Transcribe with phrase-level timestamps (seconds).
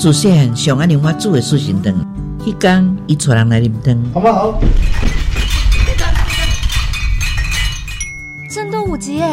[0.00, 1.92] 自细汉上爱啉我煮的素心汤，
[2.38, 4.02] 迄天伊带人来啉汤。
[4.14, 4.58] 好不好？
[8.50, 9.26] 震动五级耶！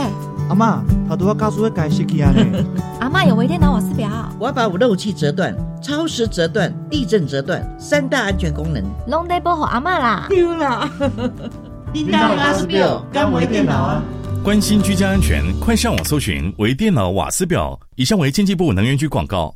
[0.49, 2.65] 阿妈，他都要告诉我该死去啊呢。
[2.99, 8.84] 阿妈有微电脑瓦斯表，我要把五漏气折断、超时折断、地震折断三大安全功能。
[9.07, 10.25] 拢得保护阿妈啦。
[10.27, 10.91] 丢啦！
[11.93, 14.04] 叮当瓦斯表，干微电脑啊！
[14.43, 17.79] 关心居家安全，快上网搜寻微电脑瓦斯表。
[17.95, 19.55] 以上为经济部能源局广告。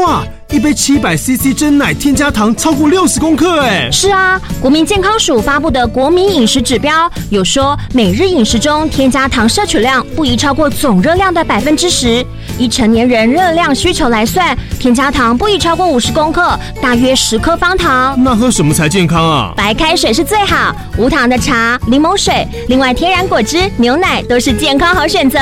[0.00, 0.24] 哇！
[0.50, 12.26] 一杯七百 CC 真奶添加糖超过六十公克，哎，是啊，国民健康署发布的国民饮食指标有说，每日饮食中添加糖摄取量不宜超过总热量的百分之十。
[12.58, 18.20] 以成年人热量需求来算，添加糖不宜超过五十公克，大约十颗方糖。
[18.20, 19.54] 那喝什么才健康啊？
[19.56, 25.38] 白开水是最好，无糖的茶、柠檬水，另外天然果汁、牛奶都是健康好选择。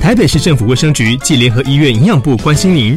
[0.00, 2.96] 台北市政府卫生局暨联合医院营养部关心您。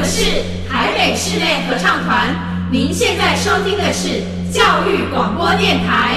[0.00, 0.24] 们是
[0.66, 2.34] 台北室内合唱团，
[2.70, 6.14] 您现在收听的是教育广播电台。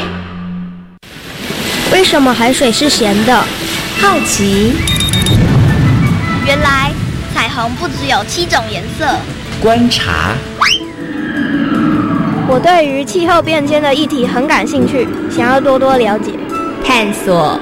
[1.92, 3.36] 为什么海水是咸的？
[4.00, 4.74] 好奇。
[6.46, 6.92] 原来
[7.36, 9.06] 彩虹不只有七种颜色。
[9.62, 10.32] 观察。
[12.48, 16.32] 我对于气候变迁的议题很感兴趣，想要多多了解。
[16.86, 17.60] 探索。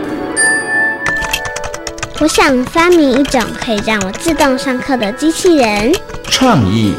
[2.21, 5.91] 我想发明一种可以让我自动上课的机器人。
[6.25, 6.93] 创意。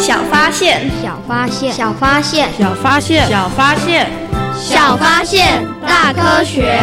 [0.00, 4.10] 小发现，小发现，小发现，小发现，小发现，
[4.58, 6.76] 小发现，大科学。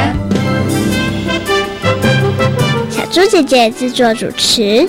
[2.89, 4.87] 小猪姐姐制作主持。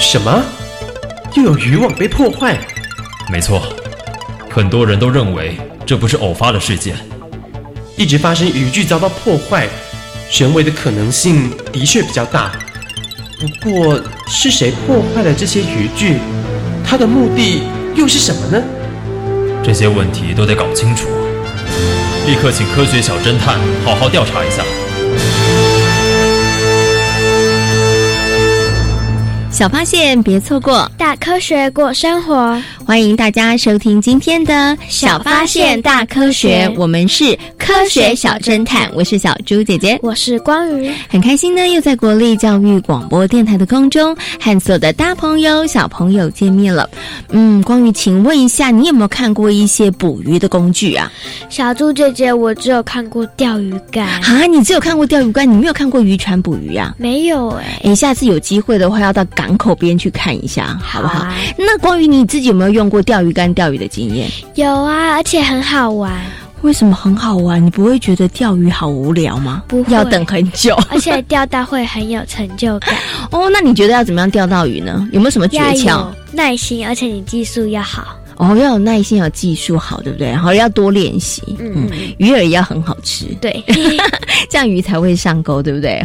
[0.00, 0.42] 什么？
[1.36, 2.56] 又有渔网被破坏？
[3.30, 3.62] 没错，
[4.50, 6.96] 很多人都认为这不是偶发的事件。
[7.96, 9.68] 一直发生渔具遭到破坏，
[10.32, 12.52] 人为的可能性的确比较大。
[13.40, 16.18] 不过，是谁破坏了这些渔具？
[16.86, 17.62] 他的目的
[17.96, 18.62] 又是什么呢？
[19.64, 21.08] 这些问题都得搞清楚。
[22.26, 24.62] 立刻请科学小侦探好好调查一下。
[29.54, 32.60] 小发现，别错过大科学过生活。
[32.84, 34.52] 欢迎大家收听今天的
[34.88, 46.86] 《小发现大科学》，我们是科学小侦探，我是小猪姐姐，我是光宇，很开心呢，又在国立教育广播电台的空中和所有的大朋友、小朋友见面了。
[47.30, 51.10] 嗯，光宇，请问一下，你有没有看过一些捕鱼的工具啊？
[51.48, 56.94] 小猪姐姐，我只有看过钓鱼竿啊，你只有看过钓鱼竿，你没有看过渔船捕鱼啊？
[56.98, 61.26] 没有哎，哎，下次有机会的话，要到港口边去看一下，好不好？
[61.56, 64.28] 那光宇，你自己有没有用过钓鱼竿钓鱼的经验？
[64.54, 66.12] 有啊，而且很好玩。
[66.64, 67.64] 为什么很好玩？
[67.64, 69.62] 你不会觉得钓鱼好无聊吗？
[69.68, 72.94] 不会，要等很久，而且钓到会很有成就感。
[73.30, 75.06] 哦，那你觉得要怎么样钓到鱼呢？
[75.12, 76.08] 有没有什么诀窍？
[76.32, 78.16] 耐心，而且你技术要好。
[78.36, 80.28] 哦，要有耐心，有技术好，对不对？
[80.28, 81.42] 然后要多练习。
[81.60, 81.88] 嗯，
[82.18, 83.26] 鱼饵也要很好吃。
[83.40, 83.62] 对，
[84.50, 86.04] 这样鱼才会上钩，对不对？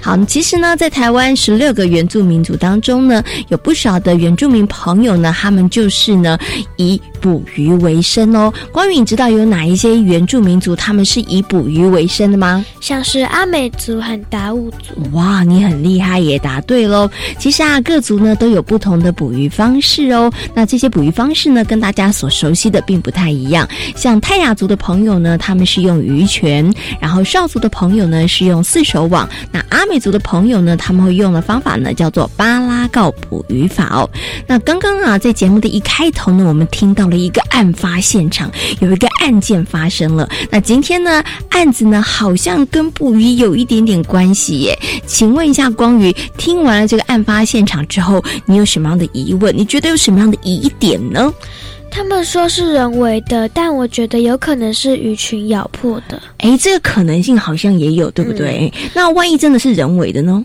[0.00, 6.38] 好，其实呢，在台湾十六个原住民族当中呢，有不少的原住民朋友呢，他们就是呢
[6.76, 8.52] 以捕鱼为生哦。
[8.70, 12.62] 关于你知道有哪一些原住民族他们是以捕鱼为生的吗？
[12.82, 14.94] 像是阿美族和达悟族。
[15.12, 17.10] 哇，你很厉害，也答对喽。
[17.38, 20.30] 其实啊，各族呢都有不同的捕鱼方式哦。
[20.52, 23.66] 那这些捕鱼方式呢，跟大家所熟悉的并不太一样。
[23.96, 26.70] 像泰雅族的朋友呢，他们是用鱼泉；
[27.00, 29.26] 然后少族的朋友呢是用四手网。
[29.50, 34.10] 那阿美族的朋友呢，他们会用的方法呢叫做巴拉告捕鱼法哦。
[34.46, 38.50] 那刚刚啊，在节目的一开头呢，我们听到了了一个案发现场，
[38.80, 40.28] 有一个案件发生了。
[40.50, 44.78] 那今天呢，案子呢好像跟捕鱼有一点点关系耶。
[45.06, 49.56] 请问一下，光宇，听完了这个案发现场之后，你有什么样的疑问？
[49.56, 51.32] 你觉得有什么样的疑点呢？
[51.90, 56.20] 他们说是人为的，但我觉得有可能是鱼群咬破的。
[56.38, 58.72] 诶，这个可能性好像也有，对不对？
[58.92, 60.44] 那万一真的是人为的呢？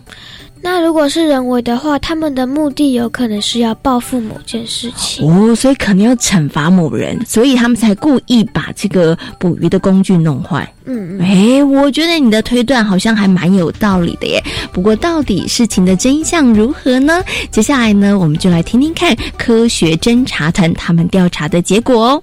[0.62, 10.70] 那如果是人为的话，他们的目的有可能是要报复某件事情哦，所以可能要惩罚某人，所以他们才故意把这个捕鱼的工具弄坏。
[10.84, 14.42] 嗯，哎，我觉得你的推断好像还蛮有道理的耶。
[14.72, 17.22] 不过，到底事情的真相如何呢？
[17.50, 22.22] 接下来呢，我们就来听听看科学侦查团他们调查的结果哦。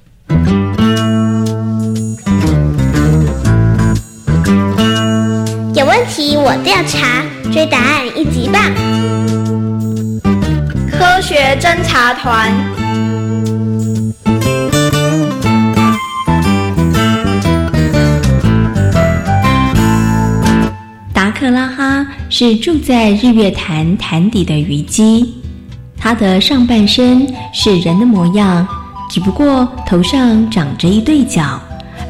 [5.75, 7.16] 有问题我调查，
[7.51, 8.61] 追答案一级棒！
[10.91, 12.51] 科学侦察团。
[21.13, 25.33] 达克拉哈是住在日月潭潭底的鱼姬，
[25.97, 28.67] 它的上半身是人的模样，
[29.09, 31.59] 只不过头上长着一对角，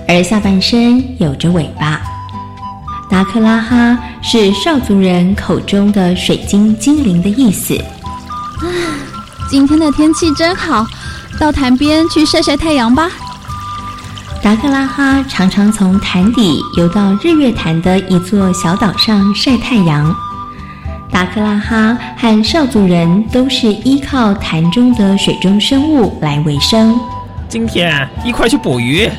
[0.07, 2.01] 而下半身有着尾巴。
[3.09, 7.77] 达克拉哈是少族人口中的水晶精灵的意思。
[7.77, 8.65] 啊，
[9.49, 10.85] 今天的天气真好，
[11.39, 13.09] 到潭边去晒晒太阳吧。
[14.43, 20.15] 达克拉哈常常从潭底游到日月潭的一座小岛上晒太阳。
[21.11, 26.99] 达克拉哈和少族人都是依靠潭中的水中生物来为生。
[27.49, 29.09] 今天一块去捕鱼。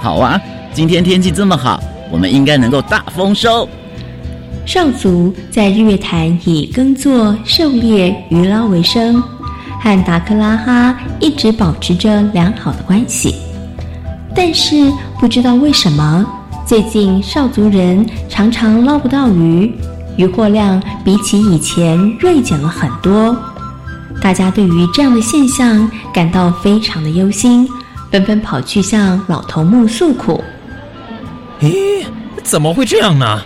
[0.00, 0.40] 好啊，
[0.72, 1.80] 今天天气这么好。
[2.10, 3.68] 我们应该能够大丰收。
[4.72, 9.20] 少族在日月潭以耕作、狩猎、渔捞为生，
[9.80, 13.34] 和达克拉哈一直保持着良好的关系。
[14.32, 14.88] 但是
[15.18, 16.24] 不知道为什么，
[16.64, 19.74] 最近少族人常常捞不到鱼，
[20.16, 23.36] 渔获量比起以前锐减了很多。
[24.22, 27.68] 大家对于这样的现象感到非常的忧心，
[28.12, 30.40] 纷纷跑去向老头目诉苦。
[31.60, 32.04] 咦，
[32.44, 33.42] 怎么会这样呢？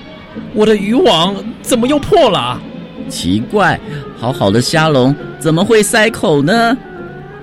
[0.54, 2.60] 我的渔网怎么又破了？
[3.08, 3.78] 奇怪，
[4.19, 6.76] 好好的虾笼怎么会塞口呢？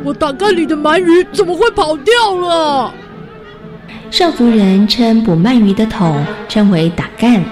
[0.03, 2.91] 我打干里的鳗鱼怎么会跑掉了？
[4.09, 7.43] 少族人称捕鳗鱼的桶称为打干，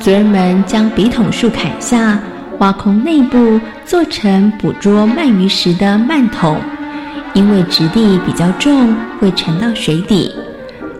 [0.00, 2.18] 族人们将笔筒树砍下，
[2.58, 6.56] 挖空内部做成捕捉鳗鱼时的鳗桶，
[7.34, 10.34] 因为质地比较重，会沉到水底。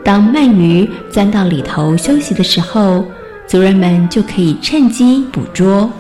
[0.05, 3.05] 当鳗鱼钻到里头休息的时候，
[3.46, 5.91] 族人们就可以趁机捕捉。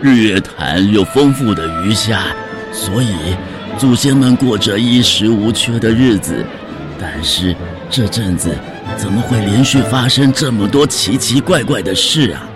[0.00, 2.24] 日月潭有丰富的鱼虾，
[2.72, 3.36] 所以
[3.78, 6.44] 祖先们过着衣食无缺的日子。
[6.98, 7.54] 但是
[7.90, 8.56] 这阵子
[8.96, 12.48] 怎么会连续发生这么多奇奇怪怪的事啊？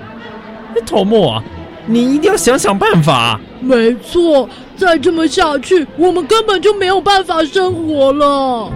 [0.87, 1.43] 头目啊，
[1.87, 3.39] 你一定要想想办法。
[3.61, 8.73] 没错，再这么下去，我们根本就没有办法生活了。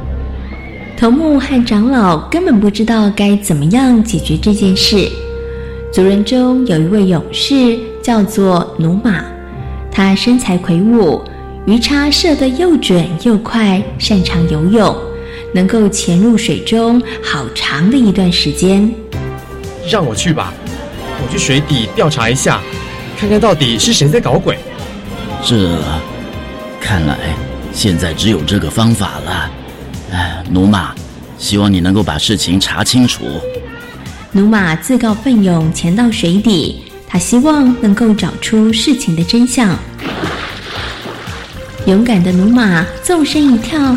[1.02, 5.10] 头目和长老根本不知道该怎么样解决这件事。
[5.92, 9.24] 族人中有一位勇士，叫做努马，
[9.90, 11.20] 他身材魁梧，
[11.66, 14.96] 鱼叉射得又准又快，擅长游泳，
[15.52, 18.88] 能够潜入水中好长的一段时间。
[19.90, 20.54] 让我去吧，
[21.20, 22.60] 我去水底调查一下，
[23.18, 24.56] 看看到底是谁在搞鬼。
[25.42, 25.80] 这，
[26.80, 27.18] 看来
[27.72, 29.50] 现在只有这个方法了。
[30.12, 30.94] 哎，努马，
[31.38, 33.24] 希望你能够把事情查清楚。
[34.30, 39.74] 努马自告奋勇潜到水底，他希望能够找出事情的真相。
[41.86, 43.96] 勇敢的努马纵身一跳，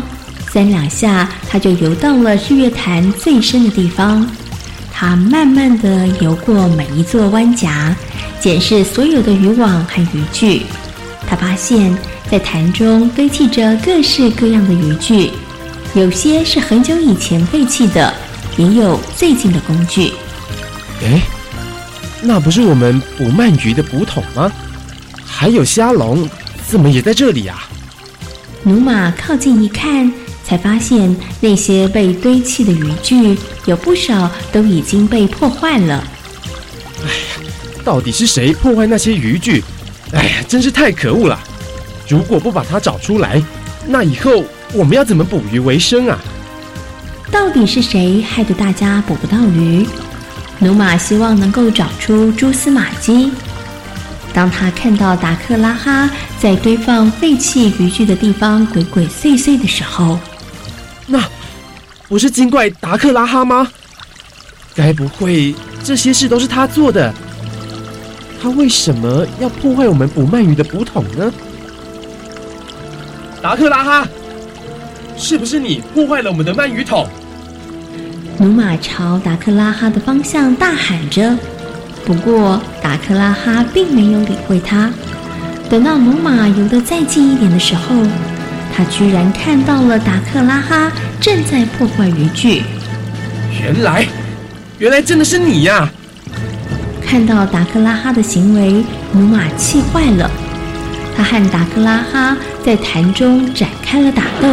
[0.50, 4.26] 三两下他就游到了日月潭最深的地方。
[4.90, 7.94] 他慢慢的游过每一座湾夹，
[8.40, 10.62] 检视所有的渔网和渔具。
[11.28, 11.94] 他发现，
[12.30, 15.30] 在潭中堆砌着各式各样的渔具。
[15.96, 18.12] 有些是很久以前废弃的，
[18.58, 20.12] 也有最近的工具。
[21.02, 21.22] 哎，
[22.20, 24.52] 那不是我们捕鳗鱼的捕桶吗？
[25.24, 26.28] 还有虾笼，
[26.68, 27.66] 怎么也在这里啊？
[28.62, 30.12] 努马靠近一看，
[30.44, 36.04] 才发现那些被堆砌的渔具有不少都已经被破坏了。
[37.00, 37.50] 哎呀，
[37.82, 39.64] 到底是谁破坏那些渔具？
[40.12, 41.40] 哎呀，真是太可恶了！
[42.06, 43.42] 如果不把它找出来，
[43.86, 44.44] 那以后……
[44.72, 46.18] 我们要怎么捕鱼为生啊？
[47.30, 49.86] 到底是谁害得大家捕不到鱼？
[50.58, 53.30] 努马希望能够找出蛛丝马迹。
[54.32, 60.16] 当他看到达克拉哈在在堆放废弃渔具的地方鬼鬼祟祟的时候，
[61.04, 61.20] 那
[62.06, 63.66] 不是精怪达克拉哈吗？
[64.76, 67.12] 该不会这些事都是他做的？
[68.40, 71.32] 他为什么要破坏我们捕鳗鱼的捕桶呢？
[73.42, 74.08] 达克拉哈，
[75.16, 77.06] 是不是你破坏了我们的鳗鱼桶？
[78.38, 81.36] 努马朝达克拉哈的方向大喊着，
[82.04, 84.90] 不过达克拉哈并没有理会他。
[85.70, 87.96] 等到努马游得再近一点的时候，
[88.74, 92.62] 他居然看到了达克拉哈正在破坏渔具。
[93.58, 94.06] 原来，
[94.78, 95.90] 原来真的是你呀！
[97.02, 100.30] 看到达克拉哈的行为，努马气坏了。
[101.16, 104.48] 他和达克拉哈在潭中展开了打斗。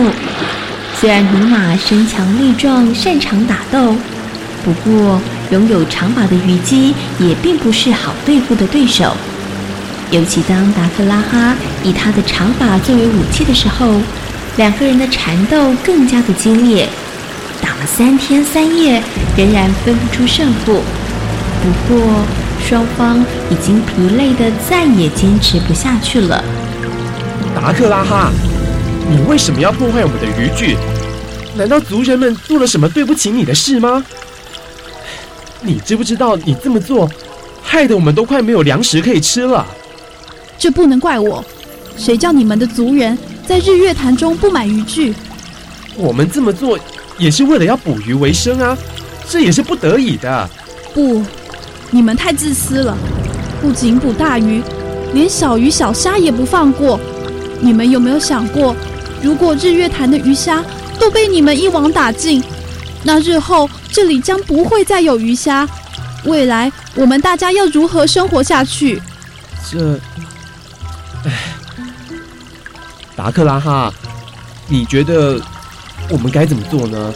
[0.99, 3.95] 虽然努马身强力壮，擅长打斗，
[4.63, 5.19] 不过
[5.51, 9.15] 拥有长把的虞姬也并不是好对付的对手。
[10.11, 13.99] 尤其当达克拉哈以他的长把作为武器的时候，
[14.57, 16.87] 两个人的缠斗更加的激烈。
[17.61, 19.01] 打了三天三夜，
[19.35, 20.83] 仍然分不出胜负。
[21.61, 22.25] 不过，
[22.67, 26.43] 双方已经疲累的再也坚持不下去了。
[27.53, 28.31] 达克拉哈，
[29.09, 30.77] 你为什么要破坏我们的渔具？
[31.55, 34.03] 难道族人们做了什么对不起你的事吗？
[35.61, 37.09] 你知不知道你这么做，
[37.61, 39.65] 害得我们都快没有粮食可以吃了？
[40.57, 41.43] 这不能怪我，
[41.97, 45.13] 谁叫你们的族人在日月潭中不买渔具？
[45.95, 46.79] 我们这么做
[47.17, 48.75] 也是为了要捕鱼为生啊，
[49.29, 50.49] 这也是不得已的。
[50.93, 51.23] 不，
[51.93, 52.97] 你们太自私了，
[53.61, 54.63] 不仅捕大鱼，
[55.13, 56.99] 连小鱼小虾也不放过。
[57.59, 58.75] 你们有没有想过，
[59.21, 60.65] 如果日月潭的鱼虾
[60.99, 62.43] 都被你们一网打尽，
[63.03, 65.69] 那日后这里将不会再有鱼虾，
[66.25, 68.99] 未来我们大家要如何生活下去？
[69.69, 69.99] 这，
[71.25, 71.31] 唉，
[73.15, 73.93] 达克拉哈，
[74.67, 75.39] 你觉得
[76.09, 77.13] 我们该怎么做呢？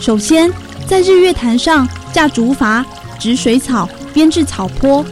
[0.00, 0.50] 首先，
[0.86, 2.82] 在日月潭上架竹筏、
[3.24, 5.02] 植水草、编制草坡，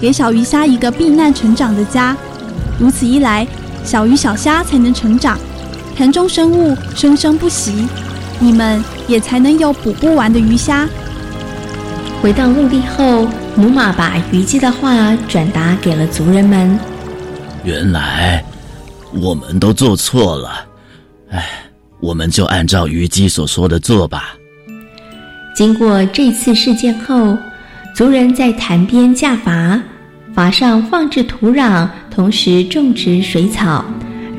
[0.00, 2.16] 给小鱼虾一个避难成长的家。
[2.76, 3.46] 如此一来，
[3.84, 5.38] 小鱼小虾才能成长，
[5.96, 7.86] 潭中生物生生不息，
[8.40, 10.88] 你们也才能有捕不完的鱼虾。
[12.20, 16.76] 回到陆地后，母马把虞姬的话转达给了族人们。
[17.62, 18.44] 原来
[19.12, 20.66] 我们都做错了，
[21.30, 21.48] 哎，
[22.00, 24.34] 我们就按照虞姬所说的做吧。
[25.54, 27.38] 经过这次事件后，
[27.94, 29.78] 族人在潭边架筏，
[30.34, 33.84] 筏上放置土壤，同时种植水草，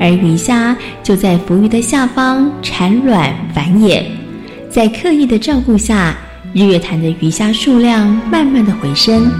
[0.00, 4.02] 而鱼虾就在浮鱼的下方产卵繁衍。
[4.68, 6.16] 在刻意的照顾下，
[6.52, 9.30] 日月潭的鱼虾数量慢慢的回升。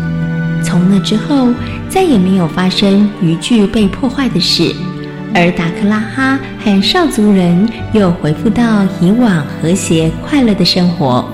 [0.62, 1.52] 从那之后，
[1.88, 4.72] 再也没有发生渔具被破坏的事，
[5.34, 11.28] 而达克拉哈和少族人又恢复到以往和谐快乐的生活。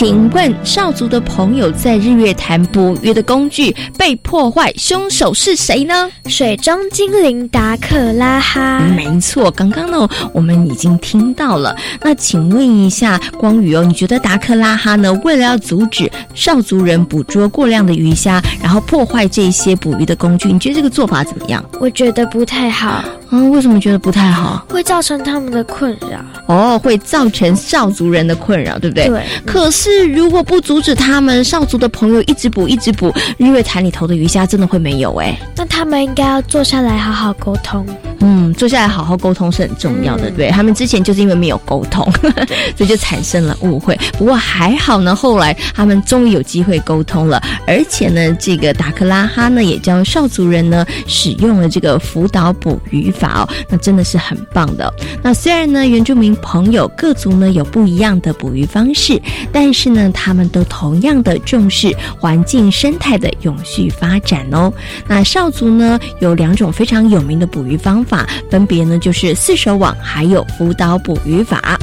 [0.00, 6.08] 请问少族的朋友在日月潭捕鱼的工具被破坏，凶手是谁呢？
[6.24, 8.80] 水中精灵达克拉哈。
[8.96, 11.76] 没错，刚刚呢我们已经听到了。
[12.00, 21.62] 那请问一下光宇哦，你觉得达克拉哈呢为了要阻止少族人捕捉过量的鱼虾，然后破坏这些捕鱼的工具，你觉得这个做法怎么样？
[21.78, 23.04] 我觉得不太好。
[23.30, 24.64] 嗯，为什么觉得不太好？
[24.68, 26.20] 会造成他们的困扰。
[26.46, 29.06] 哦，会造成少族人的困扰，对不对？
[29.08, 29.22] 对。
[29.46, 35.38] 可是如果不阻止他们，少族的朋友一直捕，一直捕，日月潭里头的鱼虾真的会没有哎。
[35.56, 37.86] 那他们应该要坐下来好好沟通。
[38.22, 40.50] 嗯，坐下来好好沟通是很重要的，对。
[40.50, 42.06] 他们之前就是因为没有沟通，
[42.76, 43.98] 所以就产生了误会。
[44.18, 54.92] 不过还好呢，后来他们终于有机会沟通了，而且呢，这个达克拉哈呢也教少族人呢使用了这个辅导捕鱼法哦，那真的是很棒的。
[55.22, 59.20] 那虽然呢，原住民朋友各族呢有不一样的捕鱼方式，
[59.52, 64.72] 但是呢，他们都同样的重视环境生态的永续发展哦。
[65.06, 71.78] 那少族呢有两种非常有名的捕鱼方法，分别呢就是四手网还有舞蹈捕鱼法。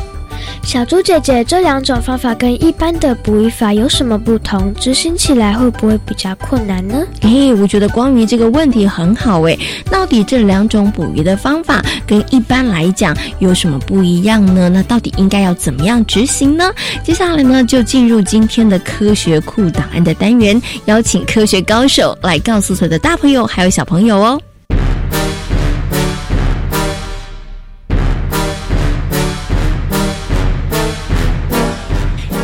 [0.67, 4.73] 小猪姐姐，这两种方法跟一般的捕鱼法有什么不同？
[4.73, 7.07] 执行起来会不会比较困难呢？
[7.21, 9.57] 诶，我觉得关于这个问题很好诶。
[9.89, 14.67] 到底这两种捕鱼的方法跟一般来讲有什么不一样呢？
[14.67, 16.69] 那到底应该要怎么样执行呢？
[17.01, 24.41] 接下来呢，就进入今天的科学库档案的单元，邀请科学高手来告诉所有的大朋友还有小朋友哦。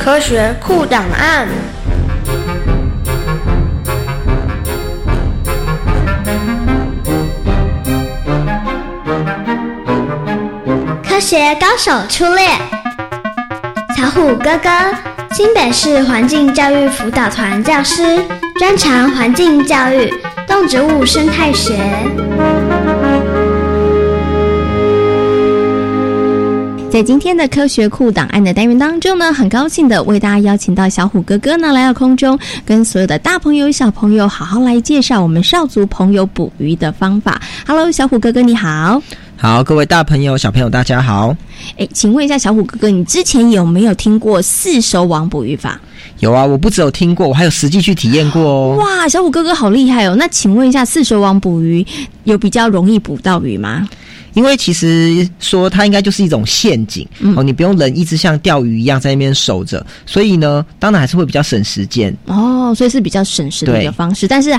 [0.03, 1.47] 科学库档案。
[11.07, 12.49] 科学高手出列，
[13.95, 14.69] 小虎哥哥，
[15.31, 18.19] 新北市环境教育辅导团教师，
[18.59, 20.13] 专长环境教育、
[20.45, 21.79] 动植物生态学。
[26.93, 37.41] 在今天的科学库档案的单元当中呢，很高兴的为大家邀请到小虎哥哥呢来到空中，跟所有的大朋友、小朋友好好来介绍我们少族朋友捕鱼的方法。
[37.65, 39.01] Hello，小虎哥哥你好。
[39.37, 41.35] 好，各位大朋友、小朋友大家好。
[41.79, 45.81] 哎，请问一下小虎哥哥，你之前有没有听过四手网捕鱼法？
[46.19, 48.75] 有啊，我不只有听过，我还有实际去体验过哦。
[48.77, 50.15] 哇，小虎哥哥好厉害哦！
[50.19, 51.83] 那请问一下，四手网捕鱼
[52.25, 53.89] 有比较容易捕到鱼吗？
[54.33, 62.15] 因为其实说它应该就是一种陷阱、嗯、哦，你不用人一直像钓鱼一样在那边守着，所以呢，当然还是会比较省时间。
[62.25, 64.27] 哦，所以是比较省时的一个方式。
[64.27, 64.57] 但是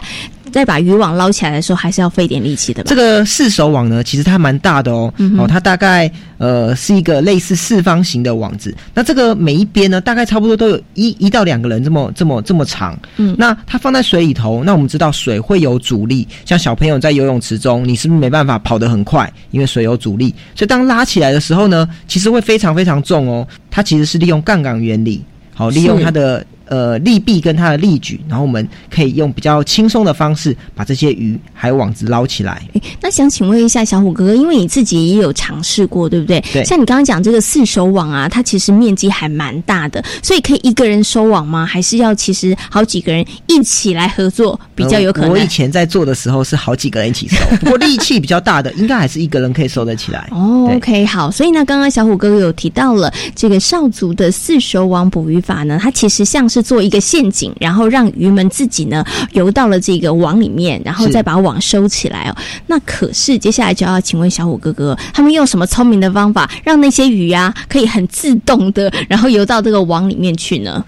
[0.55, 2.89] 在把渔网捞起来的时候，还是要费点力气的吧？
[2.89, 6.09] 这个四手网呢，其实它蛮大的哦，嗯、哦，它大概
[6.39, 20.33] 呃是一个类似四方形的网子，那这个每一边呢，大概差不多都有一一到两个人这么这么这么长，嗯，那它放在水里头，那我们知道水会有阻力，像小朋友在游泳池中，你是不是没办法跑得很快，因为水有阻力？
[20.55, 23.45] 所以当拉起来的时候呢，其实会非常非常重哦。
[23.73, 25.21] 它其实是利用杠杆原理，
[25.53, 32.63] 好，利用它的呃利弊跟它的利举，然后我们可以用比较轻松的方式把这些鱼还有网子捞起来。
[32.73, 36.43] 诶那想请问一下小虎哥哥，因为你自己也有尝试过，对不对？
[36.53, 36.65] 对。
[36.65, 41.67] 像你刚刚讲这个四手网啊，它其实面积还蛮大的，所以可以一个人收网吗？
[41.67, 45.31] 还是要其实好几个人一起来合作比较有可能？
[45.31, 50.29] 呃我以前在做的时候是好几个人一起收， 不过力气比较大的，应该还是一个人可以收得起来。
[50.33, 62.37] 哦，OK，好，所以呢，刚刚小虎哥哥有提到了这个少族的四手网捕鱼法呢，它其实像是做一个陷阱，然后让鱼们自己呢游到了这个网里面，然后再把网收起来哦。
[62.69, 70.85] 那可是接下来就要请问小虎哥哥，他们用什么聪明的方法，让那些鱼啊可以很自动的，然后游到这个网里面去呢？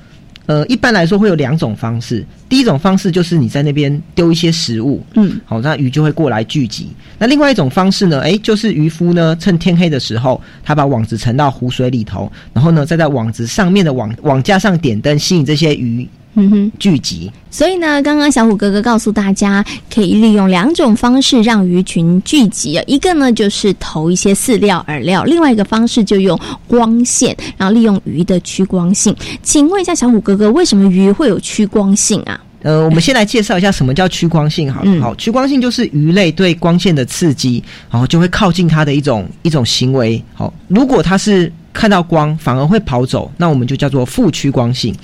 [0.47, 2.25] 呃，一般来说会有两种方式。
[2.49, 6.89] 第一种方式就是你在那边丢一些食物，嗯，好，那鱼就会过来聚集。
[7.19, 16.09] 那另外一种方式呢，诶，就是渔夫呢趁天黑的时候，他把网子沉到湖水里头，然后呢再在网子上面的网网架上点灯，吸引这些鱼。
[16.37, 17.31] 嗯哼，聚集。
[17.51, 22.79] 所以呢，刚刚小虎哥哥告诉大家，可以利用两种方式让鱼群聚集。
[22.87, 29.17] 一个呢就是投一些饲料、饵料；另外一个方式就用光线，然后利用鱼的趋光性。
[29.43, 32.39] 请问一下小虎哥哥，为什么鱼会有趋光性啊？
[32.63, 34.91] 呃，我们先来介绍一下什么叫趋光性好了。
[34.91, 40.23] 嗯好，趋光性就是鱼类对光线的刺激，然后就会靠近它的一种一种行为。
[40.35, 44.95] 好，如果它是看到光反而会跑走，那我们就叫做负趋光性。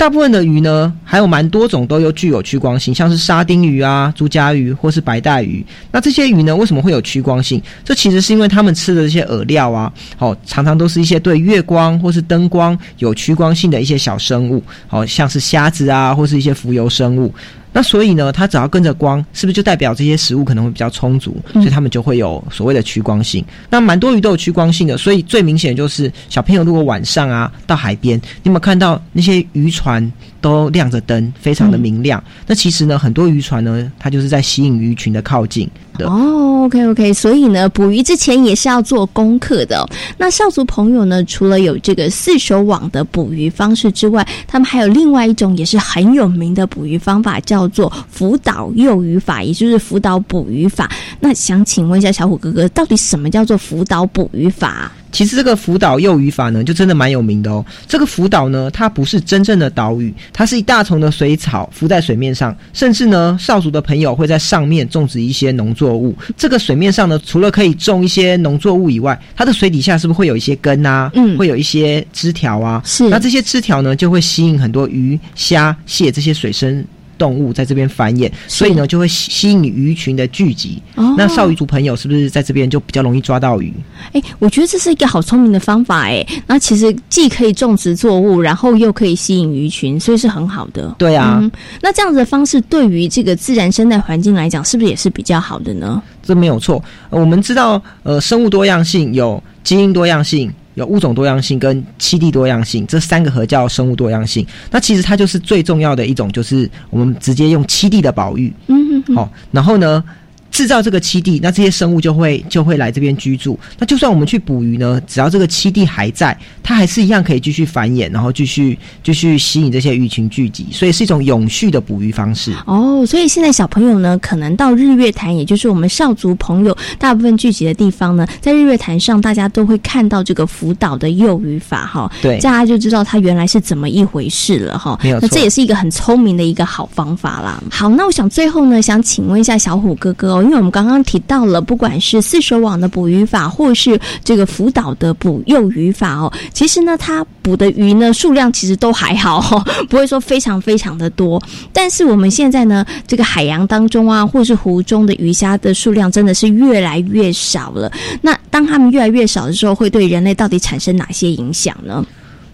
[0.00, 5.62] 大部分的鱼呢，还有蛮多种都有具有趋光性，像是沙丁鱼啊、朱家鱼或是白带鱼。
[5.92, 7.62] 那这些鱼呢，为什么会有趋光性？
[7.84, 17.30] 这其实是因为它们吃的这些饵料啊，哦，常常都是一些对月光或是灯光有趋光性的一些小生物，哦，像是虾子啊，或是一些浮游生物。
[17.72, 21.36] 那所以呢，它只要跟着光，是不是就代表这些食物可能会比较充足？
[21.52, 23.44] 所以它们就会有所谓的趋光性。
[23.68, 32.22] 那蛮多鱼都有趋光性的，所以最明显就是小朋友如果晚上啊到海边，你有没有看到那些渔船都亮着灯，非常的明亮？
[32.46, 50.90] 那其实呢，很多渔船呢，它就是在吸引鱼群的靠近哦，OK OK，所以呢，捕鱼之前也是要做功课的、那少族朋友呢，除了有这个四手网的捕鱼方式之外，他们还有另外一种也是很有名的捕鱼方法，叫做辅导诱鱼法，也就是辅导捕鱼法。
[51.18, 54.90] 那想请问一下小虎哥哥，到底什么叫做辅导捕鱼法？
[55.12, 57.64] 其实这个福岛幼鱼法呢，就真的蛮有名的哦。
[57.86, 66.16] 这个福岛呢，它不是真正的岛屿，它是一大丛的水草浮在水面上，甚至呢，少族的朋友会在上面种植一些农作物。
[66.36, 71.10] 这个水面上呢，除了可以种一些农作物以外，它的水底下是不是会有一些根啊？
[71.14, 72.82] 嗯，会有一些枝条啊。
[72.84, 73.08] 是。
[73.08, 76.84] 那这些枝条呢，就会吸引很多鱼、虾、蟹这些水生。
[77.20, 80.80] 动物在这边繁衍，所以呢就会吸吸引鱼群的聚集。
[80.94, 83.70] 哦那少鱼族朋友是不是在这边就比较容易抓到鱼？
[84.12, 86.26] 哎，我觉得这是一个好聪明的方法哎。
[86.46, 90.94] 那其实既可以种植作物，然后又可以吸引鱼群，所以是很好的。
[90.96, 91.52] 对啊嗯，
[91.82, 96.02] 那这样子的方式对于这个自然生态环境来讲，是不是也是比较好的呢？
[96.22, 96.82] 这没有错。
[97.10, 100.50] 呃我们知道，呃，生物多样性有基因多样性。
[100.80, 104.46] 有物种多样性跟栖地多样性，这三个合叫生物多样性。
[104.70, 108.52] 那其实它就是最重要的一种，就是我们直接用栖地的保育。
[108.68, 110.02] 嗯嗯，好、然后呢，
[110.50, 113.58] 制造这个栖地，那这些生物就会就会来这边居住。
[113.78, 122.52] 那就算我们去捕鱼呢，只要这个栖地还在，它还是一样可以继续繁衍，然后继续继续吸引这些鱼群聚集，所以是一种永续的捕鱼方式。
[122.66, 134.98] 哦，所以现在小朋友呢，可能到日月潭，也就是我们少族朋友大部分聚集的地方呢，在日月潭上，大家都会看到这个福岛的幼鱼法哈，对大家就知道它原来是怎么一回事了哈。
[135.02, 137.62] 没有错那这也是一个很聪明的一个好方法啦。
[137.70, 151.42] 好，那我想最后呢，想请问一下小虎哥哥哦，因为我们刚刚提到了，不管是四手网的捕鱼法，或是这个福岛的捕幼鱼法哦，其实呢，它捕的鱼呢数量其实都还好哦， 不会说非常非常的多。
[151.72, 157.90] 但是我们现在呢，这个海洋当中啊，或是湖中的鱼虾的数量真的是越来越少了。
[158.20, 162.04] 那当它们越来越少的时候，会对人类到底产生哪些影响呢？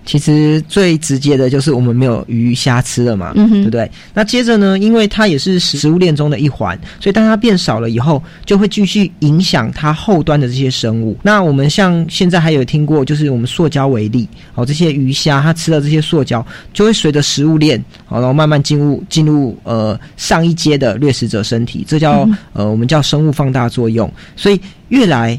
[0.07, 3.91] 其实最直接的就是我们没有鱼虾吃了嘛，嗯哼对不对？
[4.15, 11.19] 那接着呢，因为它也是食物链中的一环，所以当它变少了以后，就会继续影响它后端的这些生物。
[11.25, 17.77] 那我们像现在还有听过，就是我们塑胶为例，哦，这些鱼虾它吃了这些塑胶，就会随着食物链，
[18.09, 24.09] 哦，然后慢慢进入进入呃上一阶的掠食者身体，这叫、嗯呃我们叫生物放大作用。
[24.37, 25.39] 所以越来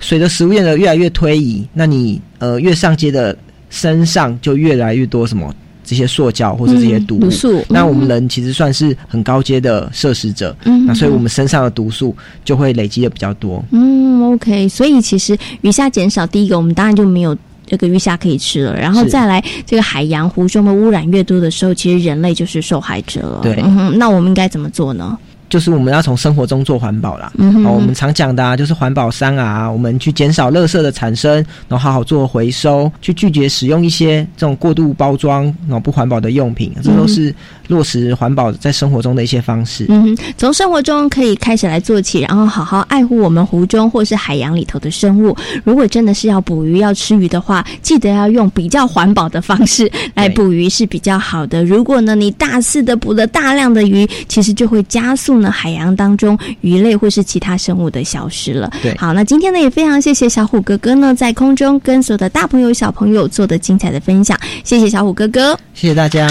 [0.00, 3.36] 随着食物链的越来越推移，那你呃越上阶的
[3.76, 7.30] 身上就越来越多什么这些塑胶或者这些毒。
[7.30, 13.62] 素那我们人其实算是很高阶的摄食者，嗯那所以我们身上的毒素就会累积的比较多。
[13.72, 17.36] 嗯，OK，所以其实鱼虾减少，第一个我们当然就没有。
[17.68, 23.40] 这个鱼虾可以吃了，然后再来这个海洋湖中的污染越多的时候，其实人类就是受害者了。
[23.42, 25.18] 对嗯哼，那我们应该怎么做呢？
[25.48, 27.32] 就是我们要从生活中做环保啦。
[27.38, 31.34] 嗯哼好，我们常讲的啊，就是环保三啊，我们去减少垃圾的产生，
[31.68, 37.34] 然后好好做回收，去拒绝使用一些这种过度包装、然后不环保的用品，这都是
[37.68, 39.86] 落实环保在生活中的一些方式。
[39.88, 45.36] 嗯哼，从生活中可以开始来做起，然后好好爱护我们湖中或是海洋里头的生物。
[45.64, 51.64] 如果真的是要捕鱼、要吃鱼的话，记得要用比较环保的方式来捕鱼是比较好的。
[51.64, 58.70] 如果呢你大肆的捕了大量的鱼，其实就会加速呢海洋当中鱼类或是其他生物的消失了。
[58.82, 65.58] 对好，那今天呢也非常谢谢小虎哥哥呢在空中跟所有的大朋友小朋友做的精彩的分享，谢谢小虎哥哥。
[65.74, 66.28] 谢谢大家。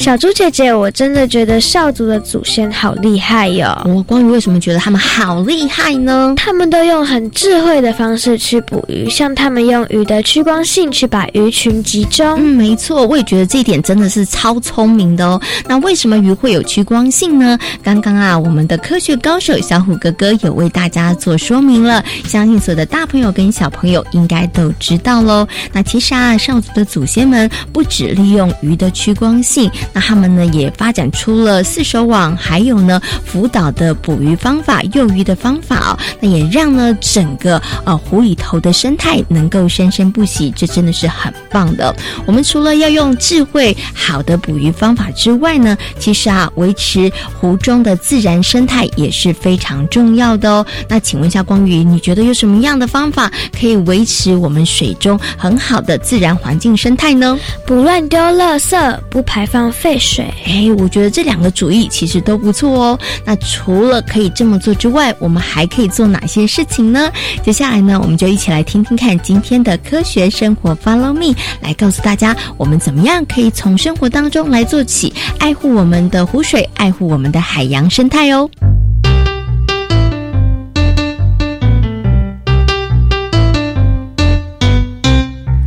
[0.00, 6.32] 小猪姐姐，我真的觉得少族的祖先好厉害哟、我关于为什么觉得他们好厉害呢？
[6.38, 12.36] 他们都用很智慧的方式去捕鱼，像他们用鱼的趋光性去把鱼群集中。
[12.38, 15.38] 嗯，没错，我也觉得这一点真的是超聪明的哦。
[15.68, 17.58] 那为什么鱼会有趋光性呢？
[17.82, 25.46] 刚刚啊，我们的科学高手小虎哥哥有为大家做说明了，相信所有的大朋友跟小朋友应该都知道喽。
[25.74, 35.98] 那其实啊，少族的祖先们不只利用鱼的趋光性，那他们呢也发展出了四手网，还有呢福岛的捕鱼方法、诱鱼的方法哦。
[36.20, 41.94] 那也让呢整个呃湖里头的生态能够生生不息，这真的是很棒的。
[42.26, 50.66] 我们除了要用智慧好的捕鱼方法之外呢，其实啊维持湖中的自然生态也是非常重要的哦。
[50.88, 57.38] 那请问一下光宇，你觉得有什么样的方法可以维持我们水中很好的自然环境生态呢？
[57.66, 60.24] 不乱丢垃圾，不排放废水。
[60.44, 62.98] 哎，我觉得这两个主意其实都不错哦。
[63.24, 67.10] 那除了可以这么做之外，我们还可以做哪些事情呢？
[67.42, 78.50] 接下来呢，我们就一起来听听看今天的科学生活 Follow Me，来告诉大家我们怎么样可以从生活当中来做起，爱护我们的湖水，爱护我们的海洋生态哦。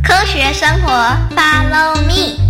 [0.02, 0.92] 科学生活
[1.34, 2.43] ，Follow me。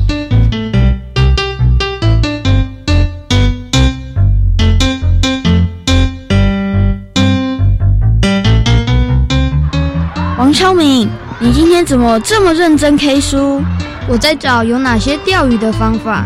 [10.64, 11.06] 王超明，
[11.38, 13.60] 你今天怎么这么认真 K 书？
[14.08, 16.24] 我在找有哪些钓鱼的方法。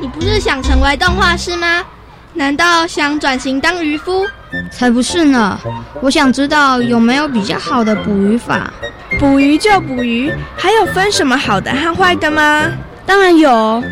[0.00, 1.84] 你不是想成为动画师吗？
[2.32, 4.26] 难道想转型当渔夫？
[4.70, 5.60] 才不是呢！
[6.00, 8.72] 我想知道有没有比较好的捕鱼法。
[9.20, 12.64] 捕鱼就捕鱼，还有分什么好的和坏的吗？
[13.04, 13.84] 当然有，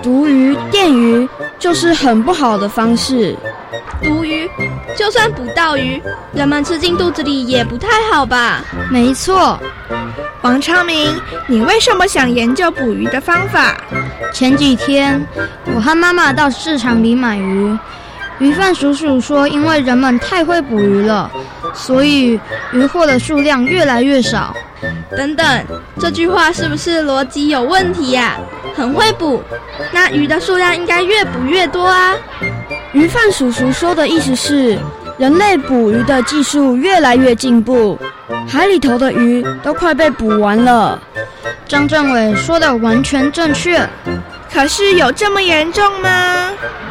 [0.00, 1.28] 毒鱼、电鱼
[1.58, 3.36] 就是很不好的方式。
[4.04, 4.48] 毒鱼
[4.96, 6.00] 就算捕到鱼，
[6.32, 8.62] 人们吃进肚子里也不太好吧？
[8.90, 9.58] 没错。
[10.42, 11.14] 王昌明，
[11.46, 13.76] 你为什么想研究捕鱼的方法？
[14.32, 15.24] 前几天
[15.74, 17.78] 我和妈妈到市场里买鱼。
[18.38, 21.30] 鱼贩叔叔说：“因为人们太会捕鱼了，
[21.74, 22.40] 所以
[22.72, 24.56] 鱼货的数量越来越少。”
[25.16, 25.64] 等等，
[26.00, 28.36] 这句话是不是逻辑有问题呀？
[28.74, 29.40] 很会捕，
[29.92, 32.16] 那鱼的数量应该越捕越多啊！
[32.92, 34.78] 鱼贩叔叔说的意思是，
[35.16, 37.98] 人类捕鱼的技术越来越进步，
[38.46, 41.00] 海里头的鱼都快被捕完了。
[41.66, 43.88] 张政委说的完全正确。
[44.52, 46.50] 可是有这么严重吗？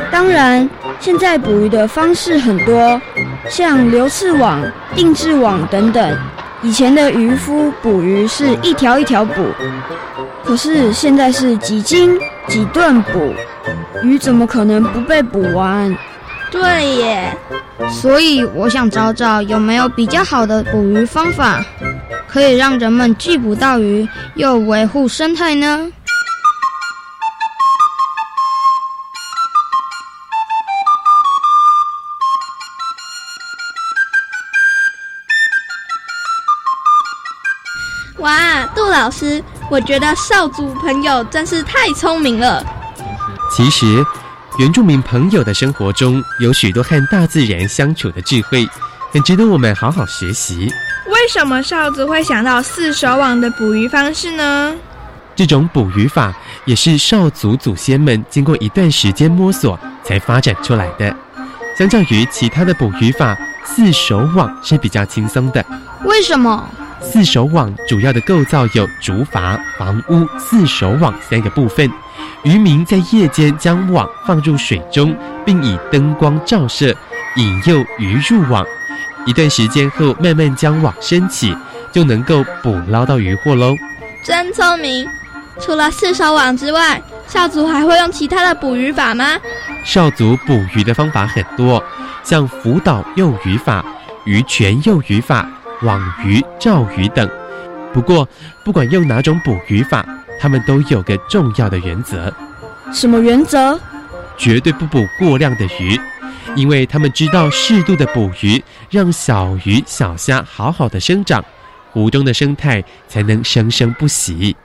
[0.10, 0.68] 当然，
[1.00, 3.00] 现在捕鱼的方式很多，
[3.48, 4.60] 像流刺网、
[4.96, 6.18] 定制网等等。
[6.64, 9.46] 以前的渔夫捕鱼是一条一条捕，
[10.44, 13.34] 可是现在是几斤几顿捕，
[14.04, 15.96] 鱼怎么可能不被捕完？
[16.52, 17.38] 对耶，
[17.90, 21.64] 所以我想找找有没有比较好的捕鱼方法，
[22.28, 25.90] 可以让人们既捕到鱼，又维护生态呢？
[38.18, 42.62] 哇，杜老师，我觉得少族朋友真是太聪明了。
[43.50, 44.06] 其实，
[44.60, 48.68] 原住民朋友的生活中有许多和大自然相处的智慧，
[49.14, 50.70] 很值得我们好好学习。
[51.08, 54.76] 为什么少族会想到四手网的捕鱼方式呢？
[55.38, 56.34] 这种捕鱼法
[56.66, 61.16] 也是少族祖先们经过一段时间摸索才发展出来的。
[61.78, 65.66] 相较于其他的捕鱼法，四手网是比较轻松的。
[66.04, 66.70] 为什么？
[67.02, 71.90] 四手网主要的构造有竹筏、房屋、四手网三个部分。
[72.44, 76.96] 渔民在夜间将网放入水中，并以灯光照射，
[77.36, 78.66] 引诱鱼入网。
[79.26, 81.56] 一段时间后，慢慢将网升起，
[81.92, 83.76] 就能够捕捞到鱼货喽。
[84.24, 85.08] 真聪明！
[85.60, 89.38] 除了四手网之外，少族还会用其他的捕鱼法吗？
[89.84, 91.84] 少族捕鱼的方法很多，
[92.24, 93.84] 像浮岛诱鱼法、
[94.26, 95.48] 鱼泉诱鱼法。
[95.84, 97.30] 网鱼、照鱼等，
[97.92, 98.28] 不过
[98.64, 100.06] 不管用哪种捕鱼法，
[100.40, 102.34] 他们都有个重要的原则。
[102.94, 103.80] 什么原则？
[104.38, 106.00] 绝对不捕过量的鱼，
[106.56, 111.44] 因为他们知道适度的捕鱼，让小鱼、小虾好好的生长，
[111.92, 114.56] 湖中的生态才能生生不息。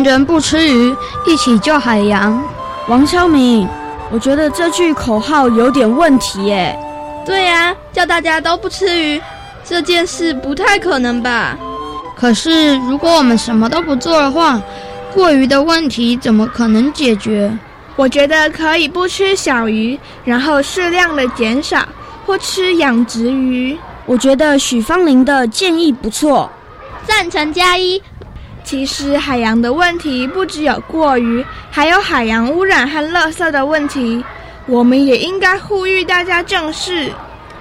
[0.00, 0.94] 人人不吃鱼，
[1.26, 2.42] 一起救海洋。
[2.88, 3.68] 王超明，
[4.10, 6.74] 我觉得这句口号有点问题耶。
[7.26, 9.20] 对呀，叫大家都不吃鱼，
[9.62, 11.56] 这件事不太可能吧？
[12.16, 14.60] 可是如果我们什么都不做的话，
[15.12, 17.52] 过鱼的问题怎么可能解决？
[17.96, 21.86] 我觉得可以不吃小鱼，然后适量的减少，
[22.24, 23.76] 或吃养殖鱼。
[24.06, 26.50] 我觉得许芳玲的建议不错，
[27.06, 28.02] 赞成加一。
[28.62, 34.24] 其实海洋的问题不只有过于，还有海洋污染和垃圾的问题，
[34.66, 37.10] 我们也应该呼吁大家正视。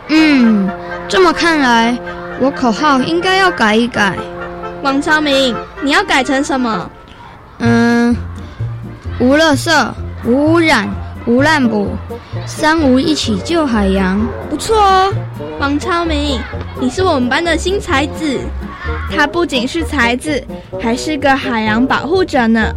[0.09, 0.69] 嗯，
[1.07, 1.97] 这么看来，
[2.39, 4.17] 我口号应该要改一改。
[4.81, 6.89] 王超明，你要改成什么？
[7.59, 8.15] 嗯，
[9.19, 9.71] 无垃圾、
[10.25, 10.87] 无污染、
[11.25, 11.89] 无滥捕，
[12.45, 15.13] 三无一起救海洋，不错哦。
[15.59, 16.39] 王超明，
[16.79, 18.39] 你是我们班的新才子。
[19.15, 20.43] 他不仅是才子，
[20.79, 22.73] 还是个海洋保护者呢。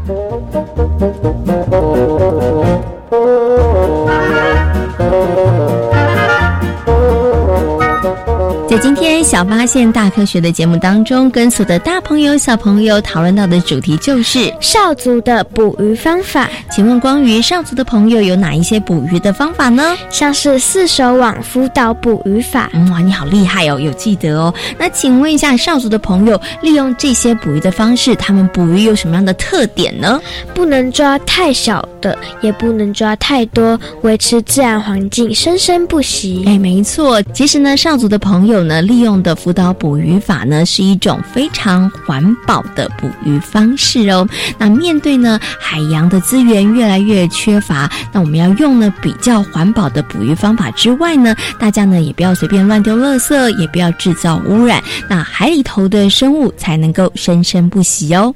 [8.72, 16.48] 在今天小发现大科学的节目当中，跟所有的大朋友、小朋友讨论到的主题就是少族的捕鱼方法。
[16.70, 19.94] 请问关于少族的朋友有哪一些捕鱼的方法呢？
[20.08, 22.70] 像是四手网、浮岛捕鱼法。
[22.90, 24.54] 哇，你好厉害哦，有记得哦。
[24.78, 30.18] 那请问一下少族的朋友，利用这些捕鱼的方式，他们捕鱼有什么样的特点呢？
[30.54, 36.42] 不能抓太小的，也不能抓太多，维持自然环境生生不息。
[36.46, 37.20] 哎，没错。
[37.34, 38.61] 其实呢，少族的朋友。
[38.62, 44.26] 那利用的辅导捕鱼法呢，是一种非常环保的捕鱼方式哦。
[44.58, 58.34] 那面对呢海洋的资源越来越缺乏，那我们要用呢比较环保的捕鱼方法之外呢，大家呢也不要随便乱丢垃圾，也不要制造污染，那海里头的生物才能够生生不息哦。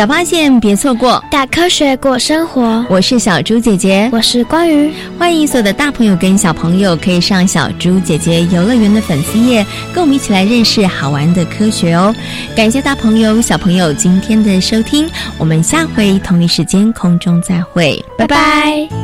[0.00, 2.82] 小发现，别错过大科学过生活。
[2.88, 12.14] 我是小猪姐姐，我是关于欢迎所有的大朋友跟小朋友可以上小猪姐姐游乐园的粉丝页，跟我们一起来认识好玩的科学哦。
[12.56, 18.88] 感谢大朋友、小朋友今天的收听，我们下回同一时间空中再会，拜拜。
[18.88, 18.98] 春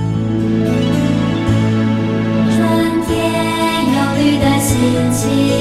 [3.06, 3.20] 天
[3.84, 4.78] 有绿的心
[5.12, 5.55] 情。